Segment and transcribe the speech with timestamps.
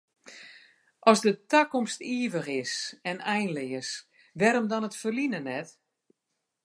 [1.11, 2.73] As de takomst ivich is
[3.09, 3.89] en einleas,
[4.39, 5.69] wêrom dan it ferline net?